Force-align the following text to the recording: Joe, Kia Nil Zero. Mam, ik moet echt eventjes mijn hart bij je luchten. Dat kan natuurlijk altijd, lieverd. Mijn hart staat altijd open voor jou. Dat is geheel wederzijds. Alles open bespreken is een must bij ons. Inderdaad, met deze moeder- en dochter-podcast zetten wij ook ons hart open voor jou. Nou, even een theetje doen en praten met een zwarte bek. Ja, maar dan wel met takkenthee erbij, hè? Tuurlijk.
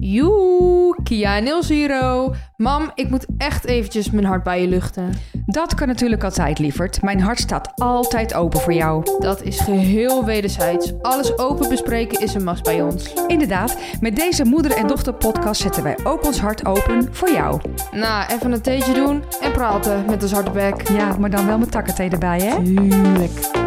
Joe, 0.00 0.96
Kia 1.02 1.38
Nil 1.38 1.62
Zero. 1.62 2.34
Mam, 2.56 2.90
ik 2.94 3.10
moet 3.10 3.26
echt 3.38 3.64
eventjes 3.64 4.10
mijn 4.10 4.24
hart 4.24 4.42
bij 4.42 4.60
je 4.60 4.68
luchten. 4.68 5.12
Dat 5.46 5.74
kan 5.74 5.86
natuurlijk 5.88 6.24
altijd, 6.24 6.58
lieverd. 6.58 7.02
Mijn 7.02 7.20
hart 7.20 7.38
staat 7.38 7.72
altijd 7.74 8.34
open 8.34 8.60
voor 8.60 8.72
jou. 8.72 9.06
Dat 9.18 9.42
is 9.42 9.60
geheel 9.60 10.24
wederzijds. 10.24 10.92
Alles 11.02 11.38
open 11.38 11.68
bespreken 11.68 12.20
is 12.20 12.34
een 12.34 12.44
must 12.44 12.62
bij 12.62 12.82
ons. 12.82 13.12
Inderdaad, 13.26 13.76
met 14.00 14.16
deze 14.16 14.44
moeder- 14.44 14.76
en 14.76 14.86
dochter-podcast 14.86 15.60
zetten 15.60 15.82
wij 15.82 15.96
ook 16.04 16.24
ons 16.24 16.40
hart 16.40 16.66
open 16.66 17.08
voor 17.10 17.30
jou. 17.30 17.60
Nou, 17.92 18.32
even 18.32 18.52
een 18.52 18.62
theetje 18.62 18.92
doen 18.92 19.22
en 19.40 19.52
praten 19.52 20.04
met 20.06 20.22
een 20.22 20.28
zwarte 20.28 20.50
bek. 20.50 20.88
Ja, 20.88 21.16
maar 21.18 21.30
dan 21.30 21.46
wel 21.46 21.58
met 21.58 21.70
takkenthee 21.70 22.10
erbij, 22.10 22.40
hè? 22.40 22.62
Tuurlijk. 22.62 23.65